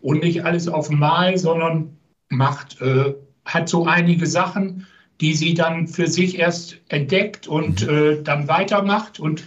und 0.00 0.22
nicht 0.22 0.44
alles 0.44 0.68
auf 0.68 0.90
Mal, 0.90 1.36
sondern 1.36 1.96
macht, 2.28 2.80
äh, 2.80 3.14
hat 3.44 3.68
so 3.68 3.86
einige 3.86 4.26
Sachen, 4.26 4.86
die 5.20 5.34
sie 5.34 5.54
dann 5.54 5.86
für 5.86 6.06
sich 6.06 6.38
erst 6.38 6.78
entdeckt 6.88 7.46
und 7.46 7.86
mhm. 7.86 7.94
äh, 7.94 8.22
dann 8.22 8.48
weitermacht. 8.48 9.20
Und 9.20 9.44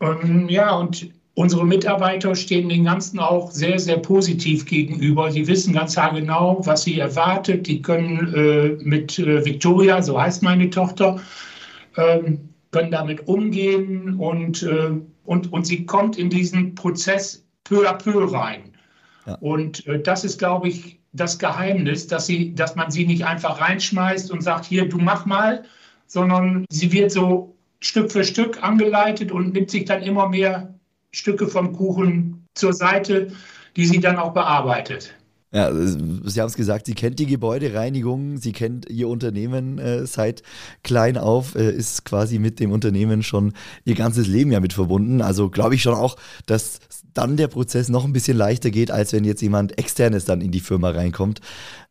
ähm, 0.00 0.48
ja, 0.48 0.74
und 0.74 1.08
unsere 1.34 1.64
Mitarbeiter 1.64 2.34
stehen 2.34 2.68
den 2.68 2.84
Ganzen 2.84 3.18
auch 3.18 3.50
sehr, 3.50 3.78
sehr 3.78 3.98
positiv 3.98 4.66
gegenüber. 4.66 5.30
Sie 5.30 5.46
wissen 5.46 5.72
ganz 5.72 5.94
genau, 5.94 6.60
was 6.64 6.82
sie 6.82 6.98
erwartet. 6.98 7.66
Die 7.66 7.80
können 7.80 8.34
äh, 8.34 8.84
mit 8.84 9.18
äh, 9.18 9.44
Victoria, 9.44 10.02
so 10.02 10.20
heißt 10.20 10.42
meine 10.42 10.68
Tochter, 10.68 11.20
ähm, 11.96 12.51
können 12.72 12.90
damit 12.90 13.28
umgehen 13.28 14.16
und, 14.18 14.62
äh, 14.62 14.90
und, 15.24 15.52
und 15.52 15.66
sie 15.66 15.86
kommt 15.86 16.18
in 16.18 16.30
diesen 16.30 16.74
Prozess 16.74 17.46
peu 17.64 17.88
à 17.88 17.92
peu 17.92 18.24
rein. 18.32 18.72
Ja. 19.26 19.34
Und 19.34 19.86
äh, 19.86 20.00
das 20.00 20.24
ist, 20.24 20.38
glaube 20.38 20.68
ich, 20.68 20.98
das 21.12 21.38
Geheimnis, 21.38 22.06
dass, 22.06 22.26
sie, 22.26 22.54
dass 22.54 22.74
man 22.74 22.90
sie 22.90 23.06
nicht 23.06 23.24
einfach 23.24 23.60
reinschmeißt 23.60 24.30
und 24.30 24.42
sagt, 24.42 24.64
hier, 24.64 24.88
du 24.88 24.98
mach 24.98 25.26
mal, 25.26 25.64
sondern 26.06 26.64
sie 26.70 26.90
wird 26.90 27.12
so 27.12 27.54
Stück 27.80 28.10
für 28.10 28.24
Stück 28.24 28.62
angeleitet 28.62 29.30
und 29.30 29.52
nimmt 29.52 29.70
sich 29.70 29.84
dann 29.84 30.02
immer 30.02 30.28
mehr 30.28 30.74
Stücke 31.10 31.46
vom 31.48 31.72
Kuchen 31.72 32.46
zur 32.54 32.72
Seite, 32.72 33.32
die 33.76 33.84
sie 33.84 34.00
dann 34.00 34.16
auch 34.16 34.32
bearbeitet. 34.32 35.14
Ja, 35.52 35.70
Sie 35.74 36.40
haben 36.40 36.48
es 36.48 36.56
gesagt, 36.56 36.86
Sie 36.86 36.94
kennt 36.94 37.18
die 37.18 37.26
Gebäudereinigung, 37.26 38.38
Sie 38.38 38.52
kennt 38.52 38.88
Ihr 38.88 39.08
Unternehmen 39.08 39.78
äh, 39.78 40.06
seit 40.06 40.42
klein 40.82 41.18
auf, 41.18 41.54
äh, 41.54 41.70
ist 41.70 42.06
quasi 42.06 42.38
mit 42.38 42.58
dem 42.58 42.72
Unternehmen 42.72 43.22
schon 43.22 43.52
Ihr 43.84 43.94
ganzes 43.94 44.26
Leben 44.26 44.50
ja 44.50 44.60
mit 44.60 44.72
verbunden. 44.72 45.20
Also 45.20 45.50
glaube 45.50 45.74
ich 45.74 45.82
schon 45.82 45.94
auch, 45.94 46.16
dass 46.46 46.80
dann 47.12 47.36
der 47.36 47.48
Prozess 47.48 47.90
noch 47.90 48.04
ein 48.04 48.14
bisschen 48.14 48.36
leichter 48.36 48.70
geht, 48.70 48.90
als 48.90 49.12
wenn 49.12 49.24
jetzt 49.24 49.42
jemand 49.42 49.78
externes 49.78 50.24
dann 50.24 50.40
in 50.40 50.50
die 50.50 50.60
Firma 50.60 50.90
reinkommt. 50.90 51.40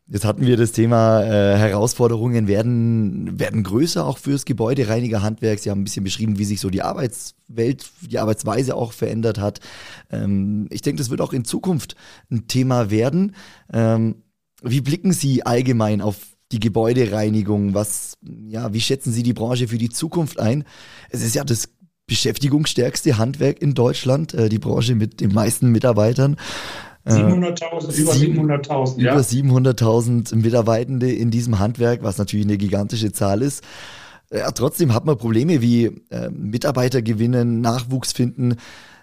Jetzt 0.08 0.24
hatten 0.24 0.44
wir 0.44 0.56
das 0.56 0.72
Thema 0.72 1.22
äh, 1.22 1.56
Herausforderungen 1.56 2.48
werden, 2.48 3.38
werden 3.38 3.62
größer 3.62 4.04
auch 4.04 4.18
fürs 4.18 4.44
Gebäudereinigerhandwerk. 4.44 5.60
Sie 5.60 5.70
haben 5.70 5.80
ein 5.80 5.84
bisschen 5.84 6.04
beschrieben, 6.04 6.38
wie 6.38 6.44
sich 6.44 6.60
so 6.60 6.70
die 6.70 6.82
Arbeitswelt, 6.82 7.90
die 8.00 8.18
Arbeitsweise 8.18 8.74
auch 8.74 8.92
verändert 8.92 9.38
hat. 9.38 9.60
Ähm, 10.10 10.66
ich 10.70 10.82
denke, 10.82 10.98
das 10.98 11.10
wird 11.10 11.20
auch 11.20 11.32
in 11.32 11.44
Zukunft 11.44 11.94
ein 12.30 12.48
Thema 12.48 12.90
werden. 12.90 13.36
Ähm, 13.72 14.16
wie 14.62 14.80
blicken 14.80 15.12
Sie 15.12 15.46
allgemein 15.46 16.00
auf 16.00 16.18
die 16.50 16.60
Gebäudereinigung? 16.60 17.74
Was, 17.74 18.18
ja, 18.48 18.72
wie 18.72 18.80
schätzen 18.80 19.12
Sie 19.12 19.22
die 19.22 19.32
Branche 19.32 19.68
für 19.68 19.78
die 19.78 19.90
Zukunft 19.90 20.40
ein? 20.40 20.64
Es 21.10 21.22
ist 21.22 21.34
ja 21.34 21.44
das 21.44 21.68
beschäftigungsstärkste 22.06 23.18
Handwerk 23.18 23.62
in 23.62 23.74
Deutschland, 23.74 24.34
äh, 24.34 24.48
die 24.48 24.58
Branche 24.58 24.94
mit 24.94 25.20
den 25.20 25.32
meisten 25.32 25.70
Mitarbeitern. 25.70 26.36
700.000, 27.06 27.98
über 27.98 28.12
700.000, 28.12 29.00
ja. 29.00 29.12
Über 29.12 29.22
700.000 29.22 30.36
Mitarbeitende 30.36 31.12
in 31.12 31.30
diesem 31.30 31.58
Handwerk, 31.58 32.02
was 32.02 32.18
natürlich 32.18 32.46
eine 32.46 32.58
gigantische 32.58 33.12
Zahl 33.12 33.42
ist. 33.42 33.64
Ja, 34.32 34.50
trotzdem 34.52 34.94
hat 34.94 35.04
man 35.04 35.18
Probleme 35.18 35.60
wie 35.60 35.86
äh, 36.10 36.30
Mitarbeiter 36.30 37.02
gewinnen, 37.02 37.60
Nachwuchs 37.60 38.12
finden. 38.12 38.56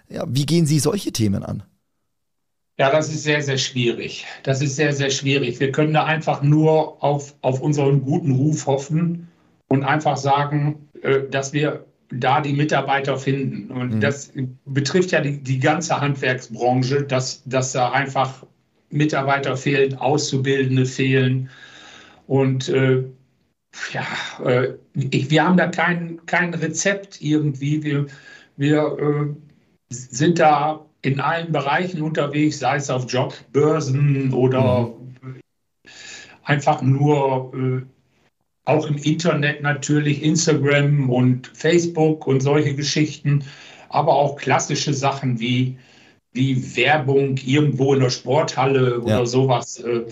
Ja, 0.08 0.24
wie 0.26 0.46
gehen 0.46 0.66
Sie 0.66 0.78
solche 0.78 1.12
Themen 1.12 1.44
an? 1.44 1.62
Ja, 2.78 2.90
das 2.90 3.10
ist 3.10 3.22
sehr, 3.24 3.42
sehr 3.42 3.58
schwierig. 3.58 4.24
Das 4.42 4.62
ist 4.62 4.74
sehr, 4.74 4.94
sehr 4.94 5.10
schwierig. 5.10 5.60
Wir 5.60 5.70
können 5.70 5.92
da 5.92 6.04
einfach 6.04 6.42
nur 6.42 7.04
auf, 7.04 7.34
auf 7.42 7.60
unseren 7.60 8.02
guten 8.02 8.32
Ruf 8.32 8.66
hoffen 8.66 9.28
und 9.68 9.84
einfach 9.84 10.16
sagen, 10.16 10.88
äh, 11.02 11.28
dass 11.30 11.52
wir 11.52 11.84
da 12.10 12.40
die 12.40 12.52
Mitarbeiter 12.52 13.16
finden. 13.16 13.70
Und 13.70 13.96
mhm. 13.96 14.00
das 14.00 14.32
betrifft 14.64 15.12
ja 15.12 15.20
die, 15.20 15.42
die 15.42 15.58
ganze 15.58 16.00
Handwerksbranche, 16.00 17.04
dass, 17.04 17.42
dass 17.44 17.72
da 17.72 17.92
einfach 17.92 18.44
Mitarbeiter 18.90 19.56
fehlen, 19.56 19.94
Auszubildende 19.96 20.86
fehlen. 20.86 21.50
Und 22.26 22.68
äh, 22.68 23.04
ja, 23.92 24.06
äh, 24.44 24.74
ich, 24.94 25.30
wir 25.30 25.44
haben 25.44 25.56
da 25.56 25.68
kein, 25.68 26.24
kein 26.26 26.54
Rezept 26.54 27.20
irgendwie. 27.20 27.82
Wir, 27.84 28.06
wir 28.56 28.96
äh, 28.98 29.34
sind 29.88 30.38
da 30.38 30.86
in 31.02 31.20
allen 31.20 31.52
Bereichen 31.52 32.02
unterwegs, 32.02 32.58
sei 32.58 32.76
es 32.76 32.90
auf 32.90 33.10
Jobbörsen 33.10 34.32
oder 34.34 34.92
mhm. 35.22 35.40
einfach 36.42 36.82
nur 36.82 37.54
äh, 37.54 37.99
auch 38.64 38.86
im 38.86 38.96
Internet 38.96 39.62
natürlich, 39.62 40.22
Instagram 40.22 41.10
und 41.10 41.50
Facebook 41.54 42.26
und 42.26 42.40
solche 42.40 42.74
Geschichten, 42.74 43.44
aber 43.88 44.14
auch 44.14 44.36
klassische 44.36 44.94
Sachen 44.94 45.40
wie, 45.40 45.76
wie 46.32 46.76
Werbung 46.76 47.36
irgendwo 47.44 47.94
in 47.94 48.00
der 48.00 48.10
Sporthalle 48.10 49.00
oder 49.00 49.20
ja. 49.20 49.26
sowas. 49.26 49.78
Äh, 49.78 50.02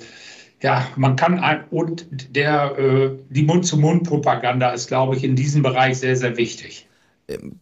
ja, 0.63 0.87
man 0.97 1.15
kann 1.15 1.39
ein, 1.39 1.65
und 1.71 2.07
der, 2.35 2.77
äh, 2.79 3.11
die 3.31 3.43
Mund-zu-Mund-Propaganda 3.43 4.71
ist, 4.71 4.89
glaube 4.89 5.17
ich, 5.17 5.23
in 5.23 5.37
diesem 5.37 5.63
Bereich 5.63 5.99
sehr, 5.99 6.17
sehr 6.17 6.37
wichtig. 6.37 6.89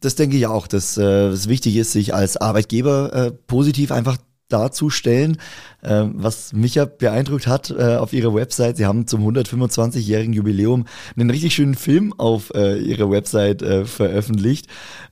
Das 0.01 0.15
denke 0.15 0.37
ich 0.37 0.47
auch, 0.47 0.69
dass 0.69 0.97
äh, 0.97 1.03
es 1.03 1.49
wichtig 1.49 1.77
ist, 1.77 1.93
sich 1.93 2.15
als 2.15 2.37
Arbeitgeber 2.37 3.13
äh, 3.13 3.33
positiv 3.33 3.91
einfach 3.91 4.17
darzustellen. 4.49 5.39
Ähm, 5.83 6.15
was 6.17 6.53
mich 6.53 6.77
ja 6.77 6.85
beeindruckt 6.85 7.47
hat 7.47 7.71
äh, 7.71 7.97
auf 7.97 8.13
ihrer 8.13 8.35
Website, 8.35 8.77
sie 8.77 8.87
haben 8.87 9.07
zum 9.07 9.27
125-jährigen 9.27 10.33
Jubiläum 10.33 10.87
einen 11.17 11.31
richtig 11.31 11.55
schönen 11.55 11.75
Film 11.75 12.13
auf 12.19 12.53
äh, 12.55 12.79
ihrer 12.79 13.11
Website 13.11 13.63
äh, 13.63 13.85
veröffentlicht. 13.85 14.67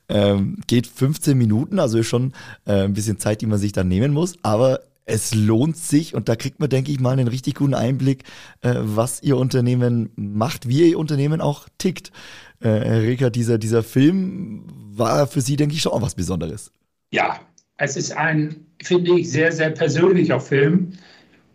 Ähm, 0.07 0.59
geht 0.67 0.87
15 0.87 1.37
Minuten, 1.37 1.79
also 1.79 2.01
schon 2.03 2.33
äh, 2.65 2.83
ein 2.83 2.93
bisschen 2.93 3.19
Zeit, 3.19 3.41
die 3.41 3.47
man 3.47 3.59
sich 3.59 3.71
dann 3.71 3.87
nehmen 3.87 4.13
muss, 4.13 4.35
aber 4.43 4.81
es 5.05 5.35
lohnt 5.35 5.77
sich 5.77 6.15
und 6.15 6.29
da 6.29 6.35
kriegt 6.35 6.59
man, 6.59 6.69
denke 6.69 6.91
ich 6.91 6.99
mal, 6.99 7.11
einen 7.11 7.27
richtig 7.27 7.55
guten 7.55 7.75
Einblick, 7.75 8.23
äh, 8.61 8.73
was 8.77 9.21
ihr 9.21 9.37
Unternehmen 9.37 10.11
macht, 10.15 10.67
wie 10.67 10.89
ihr 10.89 10.99
Unternehmen 10.99 11.41
auch 11.41 11.67
tickt. 11.77 12.11
Äh, 12.59 12.69
Reker, 12.69 13.29
dieser, 13.29 13.57
dieser 13.57 13.83
Film 13.83 14.63
war 14.91 15.27
für 15.27 15.41
Sie, 15.41 15.55
denke 15.55 15.75
ich, 15.75 15.81
schon 15.81 15.91
auch 15.91 16.01
was 16.01 16.15
Besonderes. 16.15 16.71
Ja, 17.11 17.39
es 17.77 17.95
ist 17.97 18.15
ein, 18.15 18.64
finde 18.83 19.19
ich, 19.19 19.31
sehr, 19.31 19.51
sehr 19.51 19.69
persönlicher 19.71 20.39
Film 20.39 20.93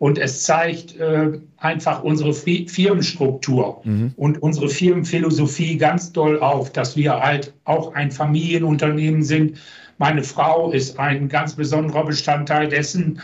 und 0.01 0.17
es 0.17 0.41
zeigt 0.41 0.99
äh, 0.99 1.39
einfach 1.57 2.03
unsere 2.03 2.33
Firmenstruktur 2.33 3.81
mhm. 3.83 4.13
und 4.17 4.41
unsere 4.41 4.67
Firmenphilosophie 4.67 5.77
ganz 5.77 6.11
doll 6.11 6.39
auf, 6.39 6.71
dass 6.71 6.97
wir 6.97 7.19
halt 7.19 7.53
auch 7.65 7.93
ein 7.93 8.09
Familienunternehmen 8.09 9.21
sind. 9.21 9.59
Meine 9.99 10.23
Frau 10.23 10.71
ist 10.71 10.97
ein 10.97 11.29
ganz 11.29 11.53
besonderer 11.53 12.05
Bestandteil 12.05 12.67
dessen 12.67 13.21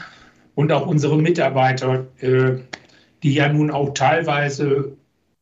und 0.54 0.72
auch 0.72 0.86
unsere 0.86 1.18
Mitarbeiter, 1.18 2.06
äh, 2.20 2.60
die 3.24 3.34
ja 3.34 3.52
nun 3.52 3.72
auch 3.72 3.96
teilweise 3.96 4.96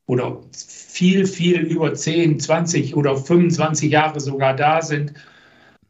oder 0.08 0.40
viel, 0.54 1.26
viel 1.26 1.60
über 1.60 1.94
10, 1.94 2.40
20 2.40 2.96
oder 2.96 3.18
25 3.18 3.92
Jahre 3.92 4.22
sogar 4.22 4.56
da 4.56 4.82
sind 4.82 5.14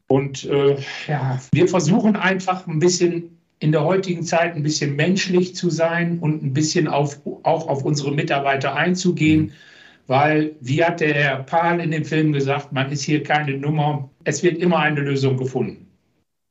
und 0.08 0.46
äh, 0.46 0.78
ja, 1.08 1.40
wir 1.52 1.68
versuchen 1.68 2.16
einfach 2.16 2.68
ein 2.68 2.80
bisschen 2.80 3.40
in 3.60 3.72
der 3.72 3.84
heutigen 3.84 4.24
Zeit 4.24 4.56
ein 4.56 4.64
bisschen 4.64 4.96
menschlich 4.96 5.56
zu 5.56 5.70
sein 5.70 6.20
und 6.20 6.44
ein 6.44 6.54
bisschen 6.54 6.88
auf, 6.88 7.20
auch 7.44 7.68
auf 7.68 7.84
unsere 7.84 8.14
Mitarbeiter 8.14 8.76
einzugehen, 8.76 9.54
weil, 10.08 10.56
wie 10.62 10.84
hat 10.84 11.00
der 11.00 11.14
Herr 11.14 11.44
Pahl 11.44 11.80
in 11.80 11.92
dem 11.92 12.06
Film 12.06 12.34
gesagt, 12.34 12.72
man 12.72 12.92
ist 12.92 13.04
hier 13.04 13.24
keine 13.24 13.58
Nummer, 13.58 14.10
es 14.24 14.44
wird 14.44 14.58
immer 14.60 14.80
eine 14.80 15.02
Lösung 15.02 15.38
gefunden. 15.38 15.85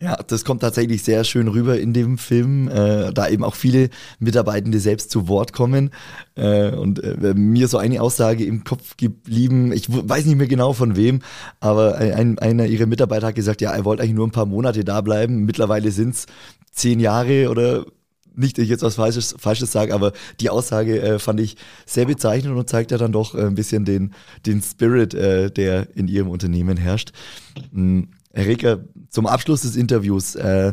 Ja, 0.03 0.17
das 0.17 0.45
kommt 0.45 0.61
tatsächlich 0.61 1.03
sehr 1.03 1.23
schön 1.25 1.49
rüber 1.49 1.79
in 1.79 1.93
dem 1.93 2.19
Film, 2.19 2.69
äh, 2.69 3.13
da 3.13 3.29
eben 3.29 3.45
auch 3.45 3.55
viele 3.55 3.91
Mitarbeitende 4.19 4.81
selbst 4.81 5.11
zu 5.11 5.29
Wort 5.29 5.53
kommen. 5.53 5.91
Äh, 6.35 6.73
und 6.73 7.03
äh, 7.03 7.33
mir 7.35 7.69
so 7.69 7.79
eine 7.79 8.03
Aussage 8.03 8.45
im 8.45 8.65
Kopf 8.65 8.97
geblieben, 8.97 9.73
ich 9.73 9.87
weiß 9.89 10.27
nicht 10.27 10.37
mehr 10.37 10.49
genau 10.49 10.73
von 10.73 10.97
wem, 10.97 11.21
aber 11.61 11.97
ein, 11.97 12.39
einer 12.39 12.67
ihrer 12.67 12.87
Mitarbeiter 12.87 13.29
hat 13.29 13.35
gesagt, 13.37 13.61
ja, 13.61 13.71
er 13.71 13.85
wollte 13.85 14.03
eigentlich 14.03 14.17
nur 14.17 14.27
ein 14.27 14.33
paar 14.33 14.47
Monate 14.47 14.85
da 14.85 15.01
bleiben. 15.01 15.45
Mittlerweile 15.45 15.91
sind 15.93 16.15
es 16.17 16.27
zehn 16.73 16.99
Jahre 16.99 17.49
oder 17.49 17.87
nicht, 18.35 18.59
dass 18.59 18.65
ich 18.65 18.71
jetzt 18.71 18.83
was 18.83 18.97
Falsches, 18.97 19.35
Falsches 19.39 19.71
sage, 19.71 19.95
aber 19.95 20.13
die 20.41 20.51
Aussage 20.51 21.01
äh, 21.01 21.19
fand 21.21 21.39
ich 21.39 21.57
sehr 21.87 22.07
bezeichnend 22.07 22.57
und 22.57 22.69
zeigt 22.69 22.91
ja 22.91 22.99
dann 22.99 23.13
doch 23.13 23.35
ein 23.37 23.55
bisschen 23.55 23.85
den, 23.85 24.13
den 24.45 24.61
Spirit, 24.61 25.15
äh, 25.15 25.53
der 25.53 25.97
in 25.97 26.09
ihrem 26.09 26.29
Unternehmen 26.29 26.77
herrscht. 26.77 27.13
Mhm. 27.71 28.09
Herr 28.35 28.47
Reker, 28.47 28.85
zum 29.11 29.26
Abschluss 29.26 29.62
des 29.62 29.76
Interviews, 29.76 30.35
äh, 30.35 30.73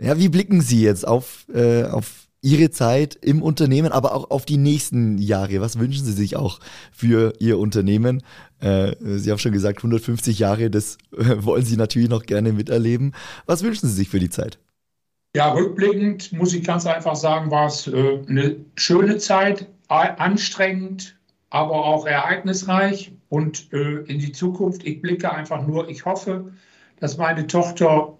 Ja, 0.00 0.18
wie 0.18 0.28
blicken 0.28 0.60
Sie 0.62 0.82
jetzt 0.82 1.06
auf, 1.06 1.46
äh, 1.52 1.84
auf 1.84 2.28
Ihre 2.42 2.70
Zeit 2.70 3.16
im 3.20 3.42
Unternehmen, 3.42 3.92
aber 3.92 4.14
auch 4.14 4.30
auf 4.30 4.46
die 4.46 4.56
nächsten 4.56 5.18
Jahre? 5.18 5.60
Was 5.60 5.78
wünschen 5.78 6.06
Sie 6.06 6.12
sich 6.12 6.36
auch 6.36 6.58
für 6.90 7.34
Ihr 7.38 7.58
Unternehmen? 7.58 8.22
Äh, 8.60 8.94
Sie 9.18 9.30
haben 9.30 9.38
schon 9.38 9.52
gesagt, 9.52 9.78
150 9.78 10.38
Jahre, 10.38 10.70
das 10.70 10.96
äh, 11.16 11.44
wollen 11.44 11.64
Sie 11.64 11.76
natürlich 11.76 12.08
noch 12.08 12.22
gerne 12.24 12.52
miterleben. 12.52 13.12
Was 13.46 13.62
wünschen 13.62 13.88
Sie 13.88 13.94
sich 13.94 14.08
für 14.08 14.20
die 14.20 14.30
Zeit? 14.30 14.58
Ja, 15.36 15.52
rückblickend 15.52 16.32
muss 16.32 16.54
ich 16.54 16.64
ganz 16.64 16.86
einfach 16.86 17.14
sagen, 17.14 17.50
war 17.50 17.66
es 17.66 17.86
äh, 17.86 18.20
eine 18.26 18.56
schöne 18.76 19.18
Zeit, 19.18 19.66
anstrengend, 19.88 21.16
aber 21.50 21.84
auch 21.84 22.06
ereignisreich 22.06 23.12
und 23.28 23.72
äh, 23.72 24.02
in 24.04 24.18
die 24.18 24.32
Zukunft. 24.32 24.86
Ich 24.86 25.02
blicke 25.02 25.32
einfach 25.32 25.66
nur, 25.66 25.88
ich 25.88 26.04
hoffe, 26.04 26.52
dass 27.00 27.16
meine 27.16 27.46
Tochter 27.46 28.16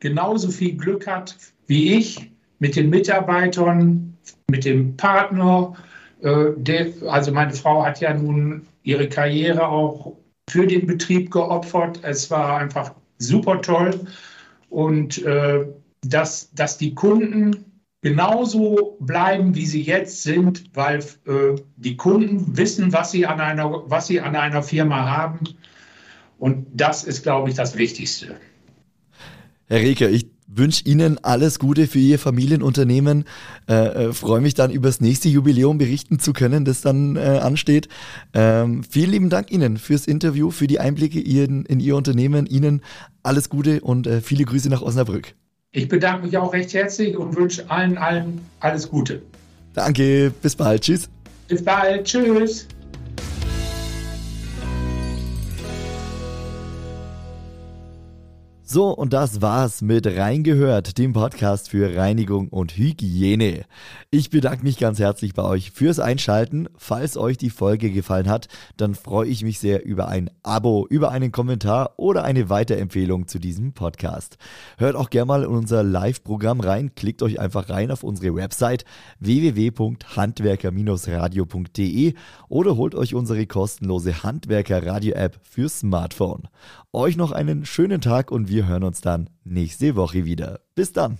genauso 0.00 0.50
viel 0.50 0.76
Glück 0.76 1.06
hat 1.06 1.36
wie 1.66 1.94
ich 1.94 2.30
mit 2.58 2.76
den 2.76 2.90
Mitarbeitern, 2.90 4.16
mit 4.50 4.64
dem 4.64 4.96
Partner. 4.96 5.74
Äh, 6.22 6.92
also 7.06 7.32
meine 7.32 7.52
Frau 7.52 7.84
hat 7.84 8.00
ja 8.00 8.14
nun 8.14 8.66
ihre 8.82 9.08
Karriere 9.08 9.66
auch 9.68 10.16
für 10.48 10.66
den 10.66 10.86
Betrieb 10.86 11.30
geopfert. 11.30 12.00
Es 12.02 12.30
war 12.30 12.58
einfach 12.58 12.94
super 13.18 13.60
toll 13.60 14.00
und 14.70 15.22
äh, 15.24 15.66
dass, 16.02 16.52
dass 16.52 16.78
die 16.78 16.94
Kunden 16.94 17.80
genauso 18.02 18.96
bleiben, 19.00 19.54
wie 19.54 19.66
sie 19.66 19.82
jetzt 19.82 20.22
sind, 20.22 20.64
weil 20.74 21.00
äh, 21.26 21.56
die 21.76 21.96
Kunden 21.96 22.56
wissen, 22.56 22.92
was 22.92 23.10
sie, 23.10 23.26
an 23.26 23.40
einer, 23.40 23.82
was 23.90 24.06
sie 24.06 24.20
an 24.20 24.36
einer 24.36 24.62
Firma 24.62 25.10
haben. 25.10 25.40
Und 26.38 26.66
das 26.74 27.04
ist, 27.04 27.22
glaube 27.22 27.48
ich, 27.48 27.56
das 27.56 27.76
Wichtigste. 27.76 28.36
Herr 29.68 29.80
Reker, 29.80 30.10
ich 30.10 30.26
wünsche 30.46 30.84
Ihnen 30.84 31.18
alles 31.22 31.58
Gute 31.58 31.86
für 31.86 31.98
Ihr 31.98 32.18
Familienunternehmen. 32.18 33.24
Äh, 33.68 33.74
äh, 33.74 34.12
Freue 34.12 34.40
mich 34.40 34.54
dann 34.54 34.70
über 34.70 34.88
das 34.88 35.00
nächste 35.00 35.28
Jubiläum 35.28 35.78
berichten 35.78 36.18
zu 36.18 36.32
können, 36.32 36.64
das 36.64 36.80
dann 36.80 37.16
äh, 37.16 37.20
ansteht. 37.20 37.88
Ähm, 38.32 38.82
vielen 38.88 39.10
lieben 39.10 39.30
Dank 39.30 39.50
Ihnen 39.50 39.76
fürs 39.76 40.06
Interview, 40.06 40.50
für 40.50 40.66
die 40.66 40.78
Einblicke 40.78 41.20
in, 41.20 41.64
in 41.64 41.80
Ihr 41.80 41.96
Unternehmen. 41.96 42.46
Ihnen 42.46 42.82
alles 43.22 43.48
Gute 43.48 43.80
und 43.80 44.06
äh, 44.06 44.20
viele 44.20 44.44
Grüße 44.44 44.68
nach 44.68 44.82
Osnabrück. 44.82 45.34
Ich 45.72 45.88
bedanke 45.88 46.26
mich 46.26 46.38
auch 46.38 46.52
recht 46.52 46.72
herzlich 46.72 47.16
und 47.16 47.36
wünsche 47.36 47.68
allen, 47.70 47.98
allen 47.98 48.40
alles 48.60 48.88
Gute. 48.88 49.22
Danke, 49.74 50.32
bis 50.40 50.56
bald. 50.56 50.82
Tschüss. 50.82 51.08
Bis 51.48 51.62
bald. 51.62 52.04
Tschüss. 52.04 52.66
So, 58.76 58.90
und 58.90 59.14
das 59.14 59.40
war's 59.40 59.80
mit 59.80 60.06
Reingehört, 60.06 60.98
dem 60.98 61.14
Podcast 61.14 61.70
für 61.70 61.96
Reinigung 61.96 62.48
und 62.48 62.76
Hygiene. 62.76 63.64
Ich 64.10 64.28
bedanke 64.28 64.64
mich 64.64 64.76
ganz 64.76 64.98
herzlich 64.98 65.32
bei 65.32 65.44
euch 65.44 65.70
fürs 65.70 65.98
Einschalten. 65.98 66.68
Falls 66.76 67.16
euch 67.16 67.38
die 67.38 67.48
Folge 67.48 67.90
gefallen 67.90 68.28
hat, 68.28 68.48
dann 68.76 68.94
freue 68.94 69.28
ich 69.28 69.42
mich 69.42 69.60
sehr 69.60 69.86
über 69.86 70.08
ein 70.08 70.28
Abo, 70.42 70.86
über 70.90 71.10
einen 71.10 71.32
Kommentar 71.32 71.94
oder 71.96 72.24
eine 72.24 72.50
Weiterempfehlung 72.50 73.28
zu 73.28 73.38
diesem 73.38 73.72
Podcast. 73.72 74.36
Hört 74.76 74.94
auch 74.94 75.08
gerne 75.08 75.24
mal 75.24 75.44
in 75.44 75.48
unser 75.48 75.82
Live-Programm 75.82 76.60
rein. 76.60 76.94
Klickt 76.94 77.22
euch 77.22 77.40
einfach 77.40 77.70
rein 77.70 77.90
auf 77.90 78.02
unsere 78.02 78.34
Website 78.34 78.84
www.handwerker-radio.de 79.20 82.12
oder 82.50 82.76
holt 82.76 82.94
euch 82.94 83.14
unsere 83.14 83.46
kostenlose 83.46 84.22
Handwerker-Radio-App 84.22 85.40
für 85.42 85.70
Smartphone. 85.70 86.48
Euch 86.92 87.16
noch 87.18 87.32
einen 87.32 87.66
schönen 87.66 88.00
Tag 88.00 88.30
und 88.30 88.48
hören 88.66 88.84
uns 88.84 89.00
dann 89.00 89.30
nächste 89.44 89.96
Woche 89.96 90.24
wieder. 90.24 90.60
Bis 90.74 90.92
dann. 90.92 91.18